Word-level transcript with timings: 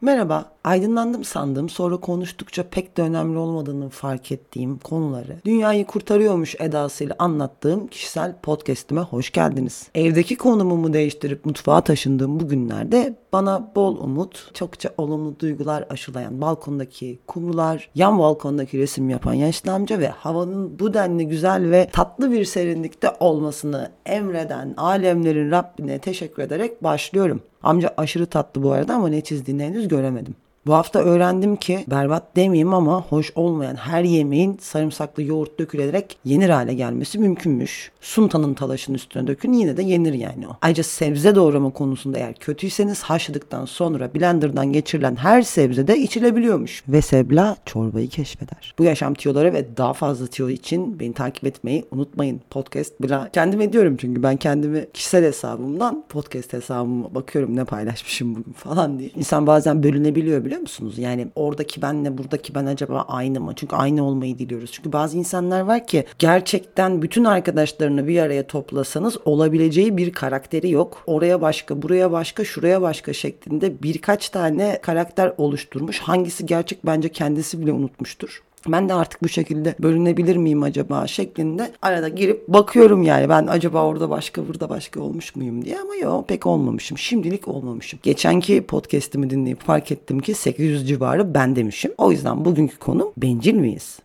Merhaba, 0.00 0.44
aydınlandım 0.64 1.24
sandığım 1.24 1.68
sonra 1.68 1.96
konuştukça 1.96 2.62
pek 2.70 2.96
de 2.96 3.02
önemli 3.02 3.38
olmadığını 3.38 3.88
fark 3.88 4.32
ettiğim 4.32 4.78
konuları 4.78 5.36
dünyayı 5.44 5.86
kurtarıyormuş 5.86 6.54
edasıyla 6.60 7.16
anlattığım 7.18 7.86
kişisel 7.86 8.34
podcastime 8.42 9.00
hoş 9.00 9.32
geldiniz. 9.32 9.88
Evdeki 9.94 10.36
konumumu 10.36 10.92
değiştirip 10.92 11.46
mutfağa 11.46 11.80
taşındığım 11.80 12.40
bu 12.40 12.48
günlerde 12.48 13.14
bana 13.32 13.72
bol 13.76 13.96
umut, 13.96 14.54
çokça 14.54 14.90
olumlu 14.98 15.40
duygular 15.40 15.84
aşılayan 15.90 16.40
balkondaki 16.40 17.18
kumrular, 17.26 17.90
yan 17.94 18.18
balkondaki 18.18 18.78
resim 18.78 19.10
yapan 19.10 19.34
yaşlı 19.34 19.72
amca 19.72 19.98
ve 19.98 20.08
havanın 20.08 20.78
bu 20.78 20.94
denli 20.94 21.28
güzel 21.28 21.70
ve 21.70 21.88
tatlı 21.92 22.32
bir 22.32 22.44
serinlikte 22.44 23.10
olmasını 23.20 23.90
emreden 24.06 24.74
alemlerin 24.76 25.50
Rabbine 25.50 25.98
teşekkür 25.98 26.42
ederek 26.42 26.84
başlıyorum. 26.84 27.40
Amca 27.62 27.94
aşırı 27.96 28.26
tatlı 28.26 28.62
bu 28.62 28.72
arada 28.72 28.94
ama 28.94 29.08
ne 29.08 29.20
çizdiğini 29.20 29.64
henüz 29.64 29.88
göremedim. 29.88 30.34
Bu 30.68 30.74
hafta 30.74 30.98
öğrendim 30.98 31.56
ki 31.56 31.84
berbat 31.90 32.36
demeyeyim 32.36 32.74
ama 32.74 33.02
hoş 33.02 33.32
olmayan 33.34 33.76
her 33.76 34.04
yemeğin 34.04 34.58
sarımsaklı 34.60 35.22
yoğurt 35.22 35.58
dökülerek 35.58 36.18
yenir 36.24 36.48
hale 36.48 36.74
gelmesi 36.74 37.18
mümkünmüş. 37.18 37.90
Suntanın 38.00 38.54
talaşın 38.54 38.94
üstüne 38.94 39.26
dökün 39.26 39.52
yine 39.52 39.76
de 39.76 39.82
yenir 39.82 40.12
yani 40.12 40.48
o. 40.48 40.56
Ayrıca 40.62 40.82
sebze 40.82 41.34
doğrama 41.34 41.70
konusunda 41.70 42.18
eğer 42.18 42.34
kötüyseniz 42.34 43.02
haşladıktan 43.02 43.64
sonra 43.64 44.14
blenderdan 44.14 44.72
geçirilen 44.72 45.16
her 45.16 45.42
sebze 45.42 45.88
de 45.88 45.98
içilebiliyormuş. 45.98 46.82
Ve 46.88 47.02
sebla 47.02 47.56
çorbayı 47.66 48.08
keşfeder. 48.08 48.74
Bu 48.78 48.84
yaşam 48.84 49.14
tiyoları 49.14 49.52
ve 49.52 49.76
daha 49.76 49.92
fazla 49.92 50.26
tiyo 50.26 50.48
için 50.48 51.00
beni 51.00 51.12
takip 51.12 51.44
etmeyi 51.44 51.84
unutmayın. 51.90 52.40
Podcast 52.50 53.02
bla. 53.02 53.28
Kendim 53.32 53.60
ediyorum 53.60 53.96
çünkü 54.00 54.22
ben 54.22 54.36
kendimi 54.36 54.86
kişisel 54.94 55.24
hesabımdan 55.24 56.04
podcast 56.08 56.52
hesabıma 56.52 57.14
bakıyorum 57.14 57.56
ne 57.56 57.64
paylaşmışım 57.64 58.34
bugün 58.34 58.52
falan 58.52 58.98
diye. 58.98 59.10
İnsan 59.16 59.46
bazen 59.46 59.82
bölünebiliyor 59.82 60.44
biliyor 60.58 60.62
musunuz? 60.62 60.98
Yani 60.98 61.28
oradaki 61.34 61.82
benle 61.82 62.18
buradaki 62.18 62.54
ben 62.54 62.66
acaba 62.66 63.04
aynı 63.08 63.40
mı? 63.40 63.52
Çünkü 63.56 63.76
aynı 63.76 64.04
olmayı 64.04 64.38
diliyoruz. 64.38 64.72
Çünkü 64.72 64.92
bazı 64.92 65.18
insanlar 65.18 65.60
var 65.60 65.86
ki 65.86 66.04
gerçekten 66.18 67.02
bütün 67.02 67.24
arkadaşlarını 67.24 68.08
bir 68.08 68.18
araya 68.20 68.46
toplasanız 68.46 69.16
olabileceği 69.24 69.96
bir 69.96 70.12
karakteri 70.12 70.70
yok. 70.70 71.02
Oraya 71.06 71.40
başka, 71.40 71.82
buraya 71.82 72.12
başka, 72.12 72.44
şuraya 72.44 72.82
başka 72.82 73.12
şeklinde 73.12 73.82
birkaç 73.82 74.28
tane 74.28 74.78
karakter 74.82 75.32
oluşturmuş. 75.38 76.00
Hangisi 76.00 76.46
gerçek 76.46 76.86
bence 76.86 77.08
kendisi 77.08 77.60
bile 77.60 77.72
unutmuştur 77.72 78.42
ben 78.72 78.88
de 78.88 78.94
artık 78.94 79.22
bu 79.22 79.28
şekilde 79.28 79.74
bölünebilir 79.80 80.36
miyim 80.36 80.62
acaba 80.62 81.06
şeklinde 81.06 81.72
arada 81.82 82.08
girip 82.08 82.48
bakıyorum 82.48 83.02
yani 83.02 83.28
ben 83.28 83.46
acaba 83.46 83.84
orada 83.84 84.10
başka 84.10 84.48
burada 84.48 84.68
başka 84.68 85.00
olmuş 85.00 85.36
muyum 85.36 85.64
diye 85.64 85.80
ama 85.80 85.96
yok 85.96 86.28
pek 86.28 86.46
olmamışım. 86.46 86.98
Şimdilik 86.98 87.48
olmamışım. 87.48 88.00
Geçenki 88.02 88.62
podcast'imi 88.62 89.30
dinleyip 89.30 89.60
fark 89.60 89.92
ettim 89.92 90.20
ki 90.20 90.34
800 90.34 90.88
civarı 90.88 91.34
ben 91.34 91.56
demişim. 91.56 91.92
O 91.98 92.12
yüzden 92.12 92.44
bugünkü 92.44 92.78
konu 92.78 93.12
bencil 93.16 93.54
miyiz? 93.54 93.98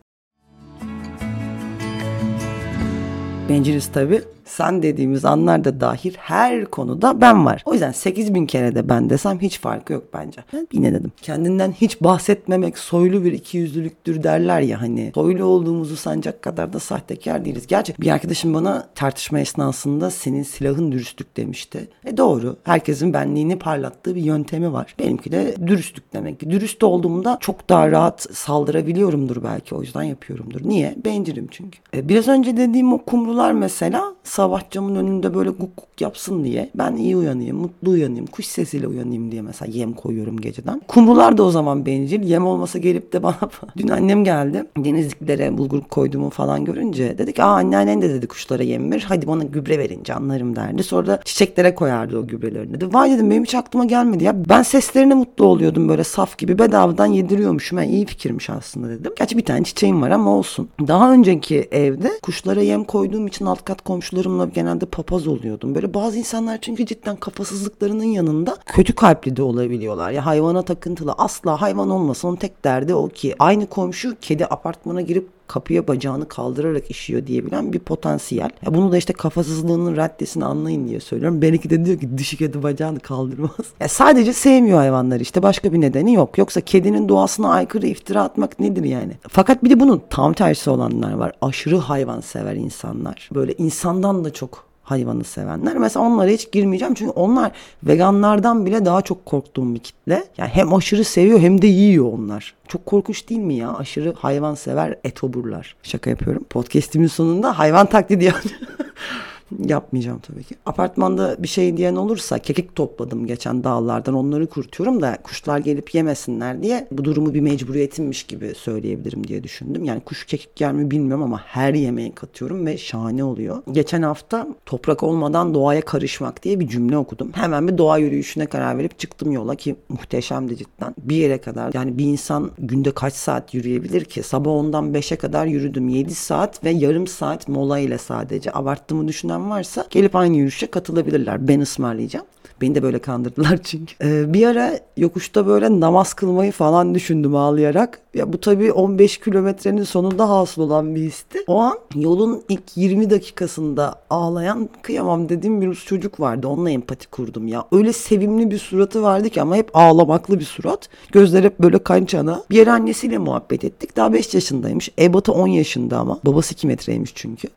Benciliz 3.48 3.86
tabi 3.92 4.22
sen 4.44 4.82
dediğimiz 4.82 5.24
anlarda 5.24 5.80
dahil 5.80 6.14
her 6.16 6.64
konuda 6.64 7.20
ben 7.20 7.46
var. 7.46 7.62
O 7.64 7.72
yüzden 7.72 7.92
8000 7.92 8.46
kere 8.46 8.74
de 8.74 8.88
ben 8.88 9.10
desem 9.10 9.40
hiç 9.40 9.60
farkı 9.60 9.92
yok 9.92 10.04
bence. 10.14 10.44
Ben 10.52 10.68
yine 10.72 10.92
dedim. 10.92 11.12
Kendinden 11.22 11.72
hiç 11.72 12.00
bahsetmemek 12.00 12.78
soylu 12.78 13.24
bir 13.24 13.32
ikiyüzlülüktür 13.32 14.22
derler 14.22 14.60
ya 14.60 14.80
hani. 14.80 15.12
Soylu 15.14 15.44
olduğumuzu 15.44 15.96
sancak 15.96 16.42
kadar 16.42 16.72
da 16.72 16.80
sahtekar 16.80 17.44
değiliz. 17.44 17.66
Gerçi 17.66 17.94
bir 18.00 18.10
arkadaşım 18.10 18.54
bana 18.54 18.88
tartışma 18.94 19.40
esnasında 19.40 20.10
senin 20.10 20.42
silahın 20.42 20.92
dürüstlük 20.92 21.36
demişti. 21.36 21.88
E 22.04 22.16
doğru. 22.16 22.56
Herkesin 22.64 23.12
benliğini 23.12 23.58
parlattığı 23.58 24.14
bir 24.14 24.22
yöntemi 24.22 24.72
var. 24.72 24.94
Benimki 24.98 25.32
de 25.32 25.54
dürüstlük 25.66 26.12
demek 26.12 26.40
ki. 26.40 26.50
Dürüst 26.50 26.84
olduğumda 26.84 27.38
çok 27.40 27.68
daha 27.68 27.90
rahat 27.90 28.26
saldırabiliyorumdur 28.32 29.42
belki. 29.42 29.74
O 29.74 29.82
yüzden 29.82 30.02
yapıyorumdur. 30.02 30.60
Niye? 30.64 30.94
Bencilim 31.04 31.48
çünkü. 31.50 31.78
E, 31.94 32.08
biraz 32.08 32.28
önce 32.28 32.56
dediğim 32.56 32.92
o 32.92 32.98
kumrular 32.98 33.52
mesela 33.52 34.14
sabah 34.34 34.70
camın 34.70 34.96
önünde 34.96 35.34
böyle 35.34 35.50
guk 35.50 35.76
guk 35.76 36.00
yapsın 36.00 36.44
diye 36.44 36.70
ben 36.74 36.96
iyi 36.96 37.16
uyanayım, 37.16 37.56
mutlu 37.56 37.90
uyanayım, 37.90 38.26
kuş 38.26 38.46
sesiyle 38.46 38.86
uyanayım 38.86 39.32
diye 39.32 39.42
mesela 39.42 39.72
yem 39.72 39.92
koyuyorum 39.92 40.40
geceden. 40.40 40.82
Kumrular 40.88 41.38
da 41.38 41.42
o 41.42 41.50
zaman 41.50 41.86
bencil. 41.86 42.22
Yem 42.22 42.46
olmasa 42.46 42.78
gelip 42.78 43.12
de 43.12 43.22
bana 43.22 43.38
dün 43.76 43.88
annem 43.88 44.24
geldi. 44.24 44.64
Denizliklere 44.76 45.58
bulgur 45.58 45.80
koyduğumu 45.80 46.30
falan 46.30 46.64
görünce 46.64 47.18
dedik 47.18 47.40
aa 47.40 47.44
anneannen 47.44 48.02
de 48.02 48.10
dedi 48.10 48.26
kuşlara 48.26 48.62
yem 48.62 48.92
ver. 48.92 49.04
Hadi 49.08 49.26
bana 49.26 49.44
gübre 49.44 49.78
verin 49.78 50.02
canlarım 50.02 50.56
derdi. 50.56 50.82
Sonra 50.82 51.06
da 51.06 51.20
çiçeklere 51.24 51.74
koyardı 51.74 52.18
o 52.18 52.26
gübrelerini 52.26 52.74
dedi. 52.74 52.94
Vay 52.94 53.10
dedim 53.10 53.30
benim 53.30 53.44
hiç 53.44 53.54
aklıma 53.54 53.84
gelmedi 53.84 54.24
ya. 54.24 54.48
Ben 54.48 54.62
seslerine 54.62 55.14
mutlu 55.14 55.44
oluyordum 55.44 55.88
böyle 55.88 56.04
saf 56.04 56.38
gibi 56.38 56.58
bedavadan 56.58 57.06
yediriyormuşum. 57.06 57.78
Yani 57.78 57.90
iyi 57.90 58.06
fikirmiş 58.06 58.50
aslında 58.50 58.88
dedim. 58.88 59.12
Gerçi 59.18 59.38
bir 59.38 59.44
tane 59.44 59.64
çiçeğim 59.64 60.02
var 60.02 60.10
ama 60.10 60.30
olsun. 60.30 60.68
Daha 60.88 61.12
önceki 61.12 61.68
evde 61.70 62.10
kuşlara 62.22 62.62
yem 62.62 62.84
koyduğum 62.84 63.26
için 63.26 63.46
alt 63.46 63.64
kat 63.64 63.82
komşuları 63.82 64.23
arkadaşlarımla 64.24 64.44
genelde 64.44 64.86
papaz 64.86 65.26
oluyordum. 65.26 65.74
Böyle 65.74 65.94
bazı 65.94 66.18
insanlar 66.18 66.58
çünkü 66.60 66.86
cidden 66.86 67.16
kafasızlıklarının 67.16 68.04
yanında 68.04 68.56
kötü 68.66 68.94
kalpli 68.94 69.36
de 69.36 69.42
olabiliyorlar. 69.42 70.10
Ya 70.10 70.26
hayvana 70.26 70.62
takıntılı 70.62 71.12
asla 71.12 71.60
hayvan 71.60 71.90
olmasın 71.90 72.28
onun 72.28 72.36
tek 72.36 72.64
derdi 72.64 72.94
o 72.94 73.08
ki 73.08 73.34
aynı 73.38 73.66
komşu 73.66 74.16
kedi 74.20 74.46
apartmana 74.46 75.00
girip 75.00 75.28
kapıya 75.46 75.88
bacağını 75.88 76.28
kaldırarak 76.28 76.90
işiyor 76.90 77.26
diyebilen 77.26 77.72
bir 77.72 77.78
potansiyel. 77.78 78.50
Ya 78.66 78.74
bunu 78.74 78.92
da 78.92 78.96
işte 78.96 79.12
kafasızlığının 79.12 79.96
raddesini 79.96 80.44
anlayın 80.44 80.88
diye 80.88 81.00
söylüyorum. 81.00 81.42
Belki 81.42 81.70
de 81.70 81.84
diyor 81.84 82.00
ki 82.00 82.18
dişi 82.18 82.36
kedi 82.36 82.62
bacağını 82.62 83.00
kaldırmaz. 83.00 83.50
Ya 83.80 83.88
sadece 83.88 84.32
sevmiyor 84.32 84.78
hayvanları 84.78 85.22
işte 85.22 85.42
başka 85.42 85.72
bir 85.72 85.80
nedeni 85.80 86.14
yok. 86.14 86.38
Yoksa 86.38 86.60
kedinin 86.60 87.08
doğasına 87.08 87.50
aykırı 87.50 87.86
iftira 87.86 88.22
atmak 88.22 88.60
nedir 88.60 88.84
yani? 88.84 89.12
Fakat 89.28 89.64
bir 89.64 89.70
de 89.70 89.80
bunun 89.80 90.02
tam 90.10 90.32
tersi 90.32 90.70
olanlar 90.70 91.12
var. 91.12 91.32
Aşırı 91.40 91.76
hayvan 91.76 92.20
sever 92.20 92.54
insanlar. 92.54 93.28
Böyle 93.34 93.54
insandan 93.54 94.24
da 94.24 94.32
çok 94.32 94.73
hayvanı 94.84 95.24
sevenler. 95.24 95.76
Mesela 95.76 96.06
onlara 96.06 96.30
hiç 96.30 96.52
girmeyeceğim 96.52 96.94
çünkü 96.94 97.12
onlar 97.12 97.52
veganlardan 97.82 98.66
bile 98.66 98.84
daha 98.84 99.02
çok 99.02 99.26
korktuğum 99.26 99.74
bir 99.74 99.80
kitle. 99.80 100.24
Yani 100.38 100.50
hem 100.50 100.74
aşırı 100.74 101.04
seviyor 101.04 101.40
hem 101.40 101.62
de 101.62 101.66
yiyor 101.66 102.12
onlar. 102.12 102.54
Çok 102.68 102.86
korkunç 102.86 103.28
değil 103.28 103.40
mi 103.40 103.54
ya? 103.54 103.74
Aşırı 103.74 104.14
hayvan 104.14 104.54
sever 104.54 104.98
etoburlar. 105.04 105.76
Şaka 105.82 106.10
yapıyorum. 106.10 106.44
Podcast'imin 106.50 107.06
sonunda 107.06 107.58
hayvan 107.58 107.86
taklidi 107.86 108.24
yani. 108.24 108.34
Yapmayacağım 109.58 110.18
tabii 110.18 110.44
ki. 110.44 110.54
Apartmanda 110.66 111.36
bir 111.38 111.48
şey 111.48 111.76
diyen 111.76 111.96
olursa 111.96 112.38
kekik 112.38 112.74
topladım 112.74 113.26
geçen 113.26 113.64
dağlardan 113.64 114.14
onları 114.14 114.46
kurutuyorum 114.46 115.02
da 115.02 115.18
kuşlar 115.22 115.58
gelip 115.58 115.94
yemesinler 115.94 116.62
diye 116.62 116.88
bu 116.90 117.04
durumu 117.04 117.34
bir 117.34 117.40
mecburiyetimmiş 117.40 118.24
gibi 118.24 118.52
söyleyebilirim 118.54 119.26
diye 119.26 119.44
düşündüm. 119.44 119.84
Yani 119.84 120.00
kuş 120.00 120.26
kekik 120.26 120.60
yer 120.60 120.72
mi 120.72 120.90
bilmiyorum 120.90 121.22
ama 121.22 121.40
her 121.44 121.74
yemeğe 121.74 122.14
katıyorum 122.14 122.66
ve 122.66 122.78
şahane 122.78 123.24
oluyor. 123.24 123.62
Geçen 123.72 124.02
hafta 124.02 124.48
toprak 124.66 125.02
olmadan 125.02 125.54
doğaya 125.54 125.80
karışmak 125.80 126.42
diye 126.42 126.60
bir 126.60 126.68
cümle 126.68 126.98
okudum. 126.98 127.30
Hemen 127.32 127.68
bir 127.68 127.78
doğa 127.78 127.98
yürüyüşüne 127.98 128.46
karar 128.46 128.78
verip 128.78 128.98
çıktım 128.98 129.32
yola 129.32 129.54
ki 129.54 129.76
muhteşemdi 129.88 130.56
cidden. 130.56 130.94
Bir 130.98 131.16
yere 131.16 131.38
kadar 131.38 131.74
yani 131.74 131.98
bir 131.98 132.04
insan 132.04 132.50
günde 132.58 132.90
kaç 132.90 133.14
saat 133.14 133.54
yürüyebilir 133.54 134.04
ki? 134.04 134.22
Sabah 134.22 134.50
10'dan 134.50 134.92
5'e 134.92 135.16
kadar 135.16 135.46
yürüdüm. 135.46 135.88
7 135.88 136.14
saat 136.14 136.64
ve 136.64 136.70
yarım 136.70 137.06
saat 137.06 137.48
mola 137.48 137.78
ile 137.78 137.98
sadece. 137.98 138.50
Abarttığımı 138.54 139.08
düşünen 139.08 139.43
varsa 139.50 139.86
gelip 139.90 140.16
aynı 140.16 140.36
yürüyüşe 140.36 140.66
katılabilirler. 140.66 141.48
Ben 141.48 141.60
ısmarlayacağım. 141.60 142.26
Beni 142.60 142.74
de 142.74 142.82
böyle 142.82 142.98
kandırdılar 142.98 143.58
çünkü. 143.64 143.94
Ee, 144.02 144.32
bir 144.32 144.46
ara 144.46 144.78
yokuşta 144.96 145.46
böyle 145.46 145.80
namaz 145.80 146.14
kılmayı 146.14 146.52
falan 146.52 146.94
düşündüm 146.94 147.36
ağlayarak. 147.36 148.00
Ya 148.14 148.32
bu 148.32 148.40
tabii 148.40 148.72
15 148.72 149.18
kilometrenin 149.18 149.82
sonunda 149.82 150.28
hasıl 150.28 150.62
olan 150.62 150.94
bir 150.94 151.00
histi. 151.00 151.38
O 151.46 151.58
an 151.60 151.78
yolun 151.94 152.42
ilk 152.48 152.76
20 152.76 153.10
dakikasında 153.10 153.94
ağlayan 154.10 154.68
kıyamam 154.82 155.28
dediğim 155.28 155.60
bir 155.60 155.74
çocuk 155.74 156.20
vardı. 156.20 156.48
Onunla 156.48 156.70
empati 156.70 157.10
kurdum 157.10 157.48
ya. 157.48 157.64
Öyle 157.72 157.92
sevimli 157.92 158.50
bir 158.50 158.58
suratı 158.58 159.02
vardı 159.02 159.30
ki 159.30 159.42
ama 159.42 159.56
hep 159.56 159.70
ağlamaklı 159.74 160.38
bir 160.38 160.44
surat. 160.44 160.88
Gözler 161.12 161.44
hep 161.44 161.58
böyle 161.58 161.78
kançana. 161.78 162.42
Bir 162.50 162.56
yere 162.56 162.70
annesiyle 162.70 163.18
muhabbet 163.18 163.64
ettik. 163.64 163.96
Daha 163.96 164.12
5 164.12 164.34
yaşındaymış. 164.34 164.90
Ebatı 164.98 165.32
10 165.32 165.48
yaşında 165.48 165.98
ama. 165.98 166.18
Babası 166.24 166.54
2 166.54 166.66
metreymiş 166.66 167.12
çünkü. 167.14 167.48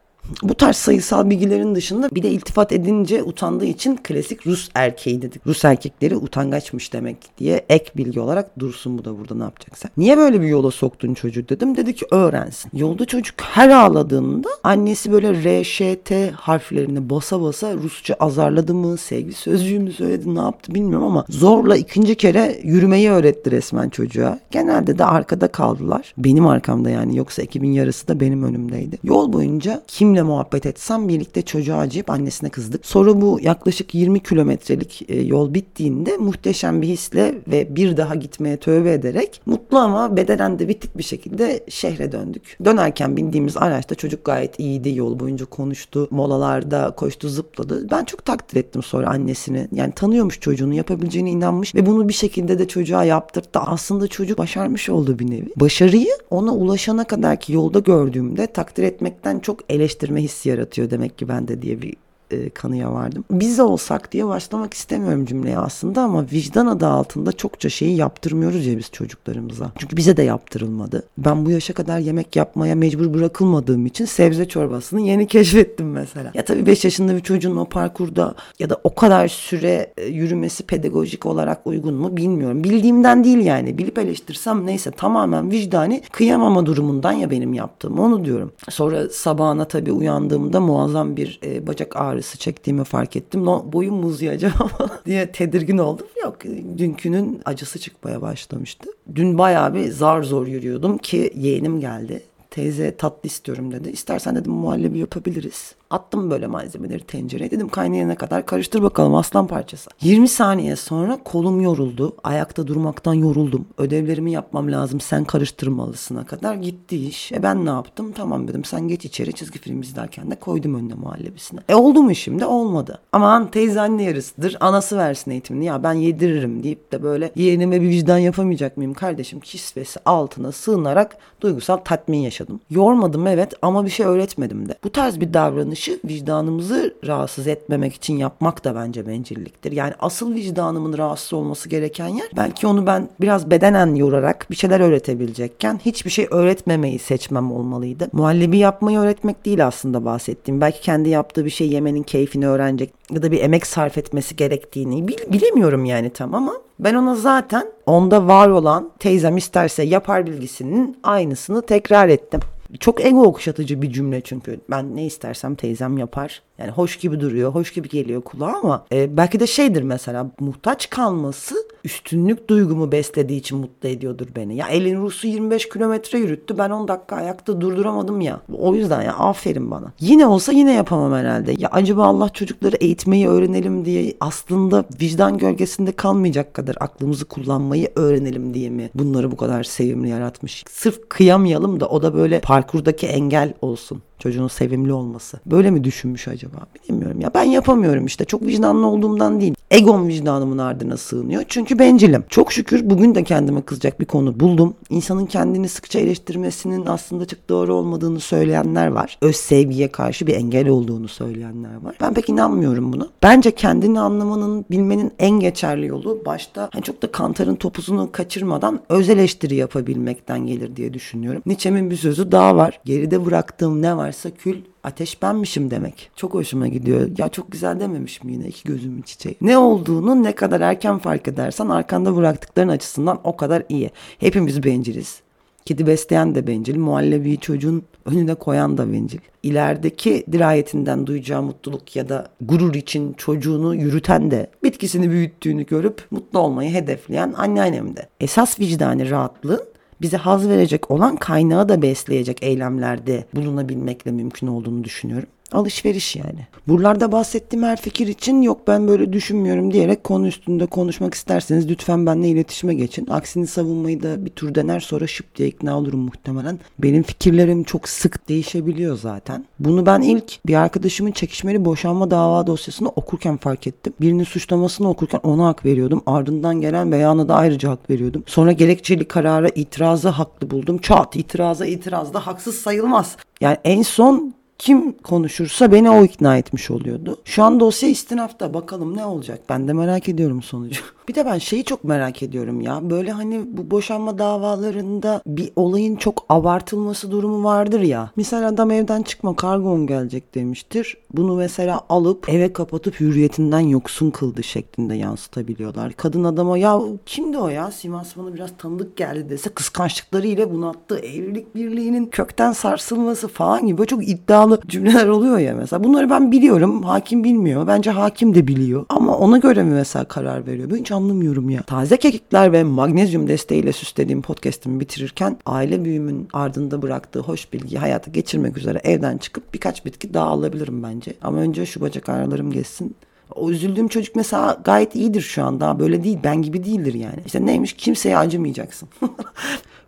Bu 0.44 0.56
tarz 0.56 0.76
sayısal 0.76 1.30
bilgilerin 1.30 1.76
dışında 1.76 2.10
bir 2.12 2.24
de 2.24 2.30
iltifat 2.30 2.72
edince 2.72 3.24
utandığı 3.24 3.66
için 3.66 4.00
klasik 4.04 4.48
Rus 4.48 4.70
erkeği 4.76 5.22
dedik. 5.22 5.48
Rus 5.48 5.66
erkekleri 5.66 6.16
utangaçmış 6.16 6.94
demek 6.94 7.18
diye 7.38 7.66
ek 7.70 7.92
bilgi 7.98 8.20
olarak 8.20 8.60
dursun 8.60 8.98
bu 8.98 9.06
da 9.06 9.20
burada 9.20 9.36
ne 9.36 9.44
yapacaksa. 9.44 9.90
Niye 9.98 10.18
böyle 10.18 10.42
bir 10.42 10.48
yola 10.48 10.72
soktun 10.72 11.14
çocuğu 11.14 11.50
dedim. 11.50 11.78
Dedi 11.78 11.96
ki 11.96 12.06
öğrensin. 12.12 12.72
Yolda 12.74 13.06
çocuk 13.06 13.36
her 13.42 13.70
ağladığında 13.70 14.50
annesi 14.64 15.12
böyle 15.12 15.44
R, 15.44 16.32
harflerini 16.32 17.10
basa 17.10 17.42
basa 17.42 17.74
Rusça 17.74 18.14
azarladı 18.20 18.74
mı, 18.74 18.98
sevgi 18.98 19.34
sözcüğü 19.34 19.80
mü 19.80 19.92
söyledi 19.92 20.36
ne 20.36 20.40
yaptı 20.40 20.76
bilmiyorum 20.76 21.08
ama 21.08 21.26
zorla 21.30 21.78
ikinci 21.78 22.16
kere 22.16 22.60
yürümeyi 22.64 23.10
öğretti 23.10 23.52
resmen 23.52 23.90
çocuğa. 23.90 24.40
Genelde 24.52 24.98
de 24.98 25.06
arkada 25.06 25.48
kaldılar. 25.48 26.14
Benim 26.18 26.48
arkamda 26.48 26.90
yani 26.90 27.18
yoksa 27.18 27.42
ekibin 27.42 27.72
yarısı 27.72 28.08
da 28.08 28.20
benim 28.20 28.44
önümdeydi. 28.44 28.98
Yol 29.04 29.34
boyunca 29.34 29.84
kim 29.88 30.17
kimle 30.18 30.30
muhabbet 30.30 30.66
etsem 30.66 31.08
birlikte 31.08 31.42
çocuğa 31.42 31.78
acıyıp 31.78 32.10
annesine 32.10 32.50
kızdık. 32.50 32.86
Sonra 32.86 33.22
bu 33.22 33.40
yaklaşık 33.42 33.96
20 33.96 34.20
kilometrelik 34.20 35.10
e, 35.10 35.22
yol 35.22 35.54
bittiğinde 35.54 36.18
muhteşem 36.18 36.82
bir 36.82 36.88
hisle 36.88 37.36
ve 37.48 37.76
bir 37.76 37.98
daha 37.98 38.16
gitmeye 38.16 38.58
tövbe 38.58 38.94
ederek 38.94 39.42
mutlu 39.46 39.78
ama 39.78 40.18
bedenen 40.18 40.60
de 40.60 40.68
bitik 40.68 40.98
bir 40.98 41.04
şekilde 41.04 41.64
şehre 41.70 42.12
döndük. 42.12 42.58
Dönerken 42.66 43.18
bindiğimiz 43.18 43.58
araçta 43.58 43.96
çocuk 43.96 44.26
gayet 44.26 44.60
iyiydi. 44.60 44.96
Yol 44.96 45.20
boyunca 45.20 45.46
konuştu. 45.46 46.08
Molalarda 46.12 46.94
koştu 46.98 47.30
zıpladı. 47.30 47.88
Ben 47.92 48.06
çok 48.06 48.26
takdir 48.26 48.58
ettim 48.58 48.84
sonra 48.84 49.10
annesini. 49.10 49.68
Yani 49.72 49.92
tanıyormuş 49.92 50.40
çocuğunu 50.40 50.74
yapabileceğine 50.74 51.32
inanmış 51.32 51.76
ve 51.76 51.86
bunu 51.86 52.10
bir 52.10 52.14
şekilde 52.14 52.60
de 52.60 52.68
çocuğa 52.68 53.04
yaptırdı. 53.04 53.60
Aslında 53.60 54.08
çocuk 54.08 54.38
başarmış 54.38 54.90
oldu 54.90 55.20
bir 55.20 55.32
nevi. 55.32 55.50
Başarıyı 55.56 56.12
ona 56.30 56.54
ulaşana 56.54 57.04
kadar 57.04 57.40
ki 57.40 57.54
yolda 57.54 57.80
gördüğümde 57.80 58.48
takdir 58.48 58.84
etmekten 58.84 59.40
çok 59.40 59.74
eleştirme 59.98 60.22
hissi 60.22 60.50
yaratıyor 60.50 60.90
demek 60.90 61.18
ki 61.18 61.28
bende 61.28 61.62
diye 61.62 61.82
bir 61.82 61.94
e, 62.32 62.50
kanıya 62.50 62.94
vardım. 62.94 63.24
Biz 63.32 63.60
olsak 63.60 64.12
diye 64.12 64.28
başlamak 64.28 64.74
istemiyorum 64.74 65.26
cümleye 65.26 65.58
aslında 65.58 66.02
ama 66.02 66.26
vicdan 66.32 66.68
adı 66.68 66.88
altında 66.88 67.32
çokça 67.32 67.70
şeyi 67.70 67.96
yaptırmıyoruz 67.96 68.66
ya 68.66 68.78
biz 68.78 68.92
çocuklarımıza. 68.92 69.72
Çünkü 69.78 69.98
bize 69.98 70.18
de 70.18 70.24
yaptırılmadı. 70.24 71.04
Ben 71.18 71.46
bu 71.46 71.52
yaşa 71.52 71.74
kadar 71.74 72.00
yemek 72.00 72.36
yapmaya 72.36 72.76
mecbur 72.76 73.14
bırakılmadığım 73.14 73.86
için 73.86 74.06
sebze 74.06 74.48
çorbasını 74.48 75.02
yeni 75.02 75.28
keşfettim 75.28 75.92
mesela. 75.92 76.32
Ya 76.34 76.46
tabii 76.46 76.66
5 76.66 76.86
yaşında 76.86 77.16
bir 77.16 77.22
çocuğun 77.22 77.58
o 77.58 77.66
parkurda 77.66 78.36
ya 78.60 78.70
da 78.70 78.80
o 78.84 78.96
kadar 78.96 79.28
süre 79.28 79.94
e, 79.98 80.06
yürümesi 80.06 80.64
pedagojik 80.64 81.26
olarak 81.26 81.68
uygun 81.68 81.94
mu 81.94 82.18
bilmiyorum. 82.18 82.64
Bildiğimden 82.64 83.24
değil 83.24 83.38
yani. 83.38 83.78
Bilip 83.78 83.98
eleştirsem 83.98 84.66
neyse 84.66 84.92
tamamen 84.92 85.52
vicdani 85.52 86.02
kıyamama 86.12 86.66
durumundan 86.66 87.12
ya 87.12 87.32
benim 87.32 87.54
yaptığım 87.54 88.00
onu 88.00 88.26
diyorum. 88.26 88.52
Sonra 88.70 89.10
sabahına 89.10 89.66
tabii 89.66 89.92
uyandığımda 89.92 90.60
muazzam 90.60 91.18
bir 91.18 91.40
e, 91.46 91.68
bacak 91.68 91.96
ağrı 91.96 92.17
ağrısı 92.18 92.38
çektiğimi 92.38 92.84
fark 92.84 93.16
ettim. 93.16 93.46
No, 93.46 93.74
boyum 93.74 93.96
mu 93.96 94.08
uzayacak 94.08 94.54
diye 95.06 95.32
tedirgin 95.32 95.78
oldum. 95.78 96.08
Yok 96.24 96.38
dünkünün 96.78 97.42
acısı 97.46 97.80
çıkmaya 97.80 98.22
başlamıştı. 98.22 98.90
Dün 99.16 99.38
bayağı 99.38 99.74
bir 99.74 99.92
zar 99.92 100.24
zor 100.24 100.48
yürüyordum 100.48 100.98
ki 100.98 101.34
yeğenim 101.36 101.80
geldi. 101.80 102.24
Teyze 102.52 102.96
tatlı 102.98 103.28
istiyorum 103.28 103.72
dedi. 103.72 103.90
İstersen 103.90 104.36
dedim 104.36 104.52
muhallebi 104.52 104.98
yapabiliriz. 104.98 105.76
Attım 105.90 106.32
böyle 106.32 106.48
malzemeleri 106.48 107.04
tencereye. 107.04 107.52
Dedim 107.52 107.70
kaynayana 107.70 108.16
kadar 108.16 108.46
karıştır 108.46 108.84
bakalım 108.84 109.16
aslan 109.16 109.48
parçası. 109.48 109.90
20 110.02 110.28
saniye 110.28 110.76
sonra 110.76 111.20
kolum 111.24 111.62
yoruldu. 111.62 112.16
Ayakta 112.24 112.68
durmaktan 112.68 113.14
yoruldum. 113.14 113.66
Ödevlerimi 113.78 114.32
yapmam 114.32 114.72
lazım 114.72 115.00
sen 115.00 115.24
karıştırmalısına 115.26 116.26
kadar 116.26 116.56
gitti 116.56 117.08
iş. 117.08 117.32
E 117.32 117.44
ben 117.44 117.66
ne 117.66 117.70
yaptım? 117.70 118.12
Tamam 118.12 118.48
dedim 118.48 118.64
sen 118.64 118.88
geç 118.88 119.06
içeri 119.06 119.34
çizgi 119.34 119.60
film 119.60 119.82
izlerken 119.82 120.32
de 120.32 120.36
koydum 120.36 120.76
önüne 120.76 120.94
muhallebisine. 120.94 121.60
E 121.70 121.76
oldu 121.76 122.04
mu 122.04 122.16
şimdi? 122.16 122.46
Olmadı. 122.46 123.00
Aman 123.12 123.52
teyze 123.52 123.82
anne 123.82 124.04
yarısıdır. 124.04 124.58
Anası 124.60 124.98
versin 124.98 125.32
eğitimini. 125.32 125.66
Ya 125.66 125.84
ben 125.84 125.94
yediririm 125.94 126.64
deyip 126.64 126.92
de 126.92 127.04
böyle 127.04 127.32
yeğenime 127.36 127.82
bir 127.82 127.90
vicdan 127.90 128.18
yapamayacak 128.18 128.78
mıyım 128.78 128.94
kardeşim? 128.94 129.40
Kisvesi 129.40 130.00
altına 130.06 130.52
sığınarak 130.52 131.18
duygusal 131.42 131.78
tatmin 131.78 132.18
yaşadım. 132.18 132.60
Yormadım 132.70 133.28
evet 133.28 133.54
ama 133.62 133.86
bir 133.86 133.90
şey 133.90 134.06
öğretmedim 134.06 134.70
de. 134.70 134.76
Bu 134.84 134.92
tarz 134.92 135.20
bir 135.20 135.34
davranış 135.34 135.77
davranışı 135.78 136.00
vicdanımızı 136.06 136.94
rahatsız 137.08 137.48
etmemek 137.48 137.94
için 137.94 138.18
yapmak 138.18 138.64
da 138.64 138.76
bence 138.76 139.08
bencilliktir. 139.08 139.72
Yani 139.72 139.94
asıl 140.00 140.36
vicdanımın 140.36 140.98
rahatsız 140.98 141.34
olması 141.34 141.70
gereken 141.70 142.08
yer 142.08 142.28
belki 142.38 142.68
onu 142.68 142.86
ben 142.86 143.10
biraz 143.22 143.52
bedenen 143.52 143.96
yorarak 143.96 144.48
bir 144.52 144.56
şeyler 144.56 144.80
öğretebilecekken 144.80 145.80
hiçbir 145.86 146.10
şey 146.10 146.28
öğretmemeyi 146.32 147.00
seçmem 147.00 147.52
olmalıydı. 147.52 148.08
Muhallebi 148.12 148.58
yapmayı 148.58 149.00
öğretmek 149.00 149.46
değil 149.46 149.68
aslında 149.68 150.06
bahsettiğim. 150.06 150.62
Belki 150.62 150.82
kendi 150.82 151.10
yaptığı 151.10 151.46
bir 151.46 151.50
şey 151.50 151.70
yemenin 151.70 152.04
keyfini 152.04 152.48
öğrenecek 152.48 152.94
ya 153.12 153.24
da 153.24 153.32
bir 153.32 153.42
emek 153.42 153.68
sarf 153.68 153.98
etmesi 153.98 154.36
gerektiğini 154.36 155.08
bil, 155.08 155.18
bilemiyorum 155.34 155.86
yani 155.86 156.10
tam 156.10 156.36
ama 156.36 156.54
ben 156.80 156.94
ona 156.94 157.16
zaten 157.16 157.68
onda 157.86 158.28
var 158.28 158.50
olan 158.50 158.92
teyzem 159.00 159.38
isterse 159.38 159.84
yapar 159.84 160.26
bilgisinin 160.26 160.98
aynısını 161.04 161.62
tekrar 161.62 162.10
ettim. 162.10 162.40
Çok 162.80 163.06
ego 163.06 163.24
okşatıcı 163.24 163.82
bir 163.82 163.92
cümle 163.92 164.22
çünkü. 164.22 164.60
Ben 164.70 164.96
ne 164.96 165.06
istersem 165.06 165.56
teyzem 165.56 165.98
yapar. 165.98 166.42
Yani 166.58 166.72
hoş 166.72 166.98
gibi 166.98 167.20
duruyor, 167.20 167.52
hoş 167.52 167.74
gibi 167.74 167.90
geliyor 167.90 168.22
kulağa 168.22 168.54
ama 168.64 168.86
e, 168.92 169.18
belki 169.18 169.40
de 169.40 169.48
şeydir 169.48 169.82
mesela 169.82 170.32
muhtaç 170.40 170.90
kalması 170.90 171.56
üstünlük 171.84 172.50
duygumu 172.50 172.92
beslediği 172.92 173.40
için 173.40 173.58
mutlu 173.58 173.90
ediyordur 173.90 174.28
beni. 174.36 174.56
Ya 174.56 174.68
elin 174.68 175.02
Rus'u 175.02 175.28
25 175.28 175.70
kilometre 175.70 176.20
yürüttü 176.20 176.58
ben 176.58 176.70
10 176.70 176.88
dakika 176.88 177.16
ayakta 177.16 177.62
durduramadım 177.62 178.22
ya. 178.22 178.40
O 178.58 178.76
yüzden 178.76 179.02
ya 179.02 179.14
aferin 179.14 179.72
bana. 179.72 179.94
Yine 180.00 180.28
olsa 180.28 180.52
yine 180.52 180.74
yapamam 180.74 181.14
herhalde. 181.14 181.56
Ya 181.58 181.70
acaba 181.72 182.06
Allah 182.06 182.30
çocukları 182.30 182.76
eğitmeyi 182.76 183.28
öğrenelim 183.28 183.86
diye 183.86 184.14
aslında 184.20 184.84
vicdan 185.02 185.38
gölgesinde 185.38 185.92
kalmayacak 185.92 186.54
kadar 186.54 186.76
aklımızı 186.80 187.26
kullanmayı 187.26 187.92
öğrenelim 187.96 188.54
diye 188.54 188.70
mi 188.70 188.90
bunları 188.96 189.32
bu 189.32 189.38
kadar 189.38 189.64
sevimli 189.64 190.10
yaratmış? 190.10 190.64
Sırf 190.72 191.10
kıyamayalım 191.10 191.80
da 191.80 191.90
o 191.90 192.02
da 192.02 192.14
böyle 192.14 192.40
parkurdaki 192.58 193.08
engel 193.08 193.54
olsun. 193.62 194.02
Çocuğun 194.20 194.48
sevimli 194.48 194.94
olması. 194.94 195.40
Böyle 195.46 195.72
mi 195.72 195.84
düşünmüş 195.84 196.28
acaba? 196.28 196.58
Bilmiyorum 196.90 197.22
ya. 197.22 197.32
Ben 197.36 197.44
yapamıyorum 197.44 198.06
işte. 198.06 198.26
Çok 198.26 198.42
vicdanlı 198.42 198.88
olduğumdan 198.88 199.42
değil. 199.42 199.56
Egom 199.72 200.08
vicdanımın 200.08 200.58
ardına 200.58 200.98
sığınıyor. 200.98 201.44
Çünkü 201.48 201.80
bencilim. 201.80 202.24
Çok 202.30 202.52
şükür 202.54 202.90
bugün 202.90 203.16
de 203.16 203.24
kendime 203.24 203.62
kızacak 203.62 204.00
bir 204.00 204.06
konu 204.06 204.40
buldum. 204.40 204.74
İnsanın 204.90 205.26
kendini 205.26 205.70
sıkça 205.70 206.00
eleştirmesinin 206.00 206.86
aslında 206.86 207.26
çok 207.26 207.50
doğru 207.50 207.74
olmadığını 207.74 208.20
söyleyenler 208.20 208.88
var. 208.88 209.18
Öz 209.22 209.36
sevgiye 209.36 209.92
karşı 209.92 210.28
bir 210.28 210.36
engel 210.36 210.68
olduğunu 210.68 211.08
söyleyenler 211.08 211.76
var. 211.84 211.96
Ben 212.02 212.14
pek 212.14 212.30
inanmıyorum 212.30 212.94
buna. 212.94 213.08
Bence 213.24 213.52
kendini 213.52 214.00
anlamanın, 214.00 214.66
bilmenin 214.72 215.12
en 215.20 215.40
geçerli 215.40 215.86
yolu 215.86 216.22
başta 216.26 216.70
hani 216.74 216.84
çok 216.84 217.02
da 217.02 217.12
kantarın 217.12 217.56
topuzunu 217.56 218.10
kaçırmadan 218.12 218.80
öz 218.90 219.10
eleştiri 219.10 219.56
yapabilmekten 219.56 220.48
gelir 220.48 220.76
diye 220.76 220.94
düşünüyorum. 220.94 221.42
Nietzsche'nin 221.46 221.92
bir 221.92 221.98
sözü 221.98 222.32
daha 222.32 222.47
var. 222.56 222.80
Geride 222.86 223.26
bıraktığım 223.26 223.82
ne 223.82 223.98
var 223.98 224.08
varsa 224.08 224.30
kül 224.32 224.62
ateş 224.84 225.22
benmişim 225.22 225.72
demek. 225.72 226.10
Çok 226.16 226.34
hoşuma 226.34 226.68
gidiyor. 226.68 227.10
Ya 227.18 227.30
çok 227.30 227.52
güzel 227.52 227.80
dememişim 227.80 228.30
yine 228.30 228.48
iki 228.48 228.64
gözümün 228.64 229.02
çiçeği. 229.02 229.36
Ne 229.42 229.58
olduğunu 229.58 230.24
ne 230.24 230.36
kadar 230.36 230.62
erken 230.62 230.98
fark 230.98 231.28
edersen 231.28 231.68
arkanda 231.68 232.16
bıraktıkların 232.16 232.68
açısından 232.68 233.20
o 233.24 233.38
kadar 233.38 233.64
iyi. 233.70 233.92
Hepimiz 234.20 234.64
benciliz. 234.64 235.22
Kedi 235.66 235.88
besleyen 235.88 236.36
de 236.36 236.48
bencil, 236.48 236.78
muhallebi 236.78 237.38
çocuğun 237.38 237.84
önüne 238.06 238.36
koyan 238.36 238.78
da 238.78 238.92
bencil. 238.94 239.20
İlerideki 239.44 240.24
dirayetinden 240.32 241.08
duyacağı 241.08 241.42
mutluluk 241.42 241.96
ya 241.96 242.10
da 242.10 242.28
gurur 242.42 242.74
için 242.74 243.14
çocuğunu 243.14 243.76
yürüten 243.76 244.32
de 244.32 244.48
bitkisini 244.64 245.10
büyüttüğünü 245.10 245.66
görüp 245.66 246.02
mutlu 246.12 246.40
olmayı 246.40 246.74
hedefleyen 246.74 247.34
anneannem 247.38 247.96
de. 247.96 248.10
Esas 248.20 248.60
vicdani 248.60 249.10
rahatlığın 249.10 249.77
bize 250.02 250.18
haz 250.18 250.50
verecek 250.50 250.92
olan 250.92 251.16
kaynağı 251.16 251.70
da 251.70 251.82
besleyecek 251.82 252.44
eylemlerde 252.44 253.26
bulunabilmekle 253.36 254.12
mümkün 254.12 254.48
olduğunu 254.48 254.84
düşünüyorum. 254.84 255.30
Alışveriş 255.52 256.16
yani. 256.16 256.48
Buralarda 256.68 257.12
bahsettiğim 257.12 257.66
her 257.66 257.82
fikir 257.82 258.08
için 258.08 258.42
yok 258.42 258.68
ben 258.68 258.88
böyle 258.88 259.14
düşünmüyorum 259.14 259.74
diyerek 259.74 260.04
konu 260.04 260.28
üstünde 260.28 260.66
konuşmak 260.66 261.14
isterseniz 261.14 261.70
lütfen 261.70 262.06
benimle 262.06 262.28
iletişime 262.28 262.74
geçin. 262.74 263.08
Aksini 263.10 263.48
savunmayı 263.48 264.04
da 264.04 264.26
bir 264.26 264.30
tur 264.30 264.56
dener 264.56 264.80
sonra 264.80 265.08
şıp 265.08 265.36
diye 265.36 265.50
ikna 265.50 265.78
olurum 265.78 266.00
muhtemelen. 266.00 266.60
Benim 266.80 267.04
fikirlerim 267.04 267.64
çok 267.64 267.90
sık 267.90 268.30
değişebiliyor 268.30 268.98
zaten. 268.98 269.46
Bunu 269.60 269.86
ben 269.86 270.02
ilk 270.02 270.46
bir 270.48 270.54
arkadaşımın 270.54 271.12
çekişmeli 271.12 271.66
boşanma 271.66 272.12
dava 272.12 272.48
dosyasını 272.48 272.90
okurken 272.90 273.38
fark 273.38 273.68
ettim. 273.68 273.94
Birinin 274.02 274.24
suçlamasını 274.24 274.90
okurken 274.90 275.20
ona 275.24 275.48
hak 275.48 275.66
veriyordum. 275.66 276.02
Ardından 276.06 276.62
gelen 276.62 276.92
beyana 276.92 277.28
da 277.28 277.36
ayrıca 277.36 277.70
hak 277.70 277.90
veriyordum. 277.90 278.24
Sonra 278.28 278.52
gerekçeli 278.52 279.06
karara 279.06 279.50
itirazı 279.50 280.10
haklı 280.10 280.52
buldum. 280.52 280.78
Çat 280.78 281.16
itiraza 281.16 281.66
itirazda 281.66 282.28
haksız 282.28 282.56
sayılmaz. 282.56 283.18
Yani 283.42 283.58
en 283.64 283.82
son 283.82 284.37
kim 284.60 284.92
konuşursa 284.92 285.72
beni 285.72 285.90
o 285.90 286.04
ikna 286.04 286.38
etmiş 286.38 286.72
oluyordu. 286.72 287.18
Şu 287.26 287.44
an 287.44 287.60
dosya 287.60 287.90
istinafta 287.90 288.54
bakalım 288.54 288.98
ne 288.98 289.06
olacak 289.06 289.40
ben 289.50 289.68
de 289.68 289.74
merak 289.74 290.10
ediyorum 290.10 290.42
sonucu. 290.42 290.82
Bir 291.08 291.16
de 291.16 291.26
ben 291.26 291.38
şeyi 291.38 291.64
çok 291.64 291.84
merak 291.84 292.24
ediyorum 292.24 292.62
ya. 292.62 292.90
Böyle 292.90 293.12
hani 293.12 293.42
bu 293.58 293.72
boşanma 293.72 294.18
davalarında 294.18 295.22
bir 295.28 295.52
olayın 295.56 295.96
çok 295.96 296.26
abartılması 296.30 297.12
durumu 297.12 297.44
vardır 297.44 297.80
ya. 297.80 298.12
Misal 298.16 298.48
adam 298.48 298.72
evden 298.72 299.02
çıkma 299.02 299.36
kargon 299.36 299.88
gelecek 299.88 300.36
demiştir. 300.36 300.98
Bunu 301.14 301.36
mesela 301.36 301.82
alıp 301.90 302.30
eve 302.30 302.54
kapatıp 302.54 303.00
hürriyetinden 303.00 303.60
yoksun 303.60 304.12
kıldı 304.12 304.44
şeklinde 304.44 304.96
yansıtabiliyorlar. 304.96 305.94
Kadın 305.94 306.24
adama 306.24 306.58
ya 306.58 306.80
kimdi 307.06 307.38
o 307.38 307.48
ya? 307.50 307.72
Simas 307.72 308.18
bana 308.18 308.34
biraz 308.34 308.50
tanıdık 308.58 308.98
geldi 308.98 309.30
dese 309.30 309.50
kıskançlıkları 309.50 310.28
ile 310.28 310.52
bunu 310.52 310.70
attı. 310.70 311.00
Evlilik 311.00 311.56
birliğinin 311.56 312.06
kökten 312.06 312.52
sarsılması 312.52 313.28
falan 313.28 313.68
gibi 313.68 313.86
çok 313.86 314.08
iddialı 314.08 314.47
hatalı 314.52 314.68
cümleler 314.68 315.08
oluyor 315.08 315.38
ya 315.38 315.56
mesela. 315.56 315.84
Bunları 315.84 316.10
ben 316.10 316.32
biliyorum. 316.32 316.84
Hakim 316.84 317.24
bilmiyor. 317.24 317.68
Bence 317.68 317.92
hakim 317.92 318.36
de 318.36 318.48
biliyor. 318.48 318.86
Ama 318.90 319.18
ona 319.18 319.38
göre 319.38 319.64
mi 319.64 319.74
mesela 319.74 320.06
karar 320.06 320.48
veriyor? 320.48 320.70
Ben 320.70 320.76
hiç 320.76 320.92
anlamıyorum 320.92 321.50
ya. 321.50 321.62
Taze 321.62 321.98
kekikler 321.98 322.52
ve 322.52 322.64
magnezyum 322.64 323.28
desteğiyle 323.28 323.74
süslediğim 323.74 324.22
podcast'imi 324.22 324.80
bitirirken 324.80 325.38
aile 325.46 325.86
büyümün 325.86 326.28
ardında 326.34 326.82
bıraktığı 326.82 327.20
hoş 327.20 327.54
bilgiyi 327.54 327.80
hayata 327.80 328.12
geçirmek 328.12 328.58
üzere 328.58 328.82
evden 328.84 329.18
çıkıp 329.18 329.54
birkaç 329.54 329.86
bitki 329.86 330.14
daha 330.14 330.28
alabilirim 330.28 330.84
bence. 330.84 331.14
Ama 331.22 331.38
önce 331.38 331.66
şu 331.66 331.82
bacak 331.82 332.10
ağrılarım 332.10 332.52
geçsin. 332.52 332.96
O 333.36 333.50
üzüldüğüm 333.50 333.88
çocuk 333.88 334.16
mesela 334.16 334.58
gayet 334.64 334.96
iyidir 334.96 335.22
şu 335.22 335.44
an. 335.44 335.60
Daha 335.60 335.80
böyle 335.80 336.04
değil. 336.04 336.18
Ben 336.24 336.42
gibi 336.42 336.64
değildir 336.64 336.94
yani. 336.94 337.20
İşte 337.26 337.46
neymiş? 337.46 337.74
Kimseye 337.74 338.18
acımayacaksın. 338.18 338.90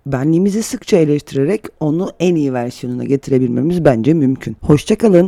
Benliğimizi 0.06 0.64
sıkça 0.64 0.98
eleştirerek 0.98 1.64
onu 1.80 2.12
en 2.20 2.36
iyi 2.36 2.54
versiyonuna 2.54 3.04
getirebilmemiz 3.04 3.86
bence 3.86 4.14
mümkün. 4.14 4.58
Hoşçakalın. 4.62 5.28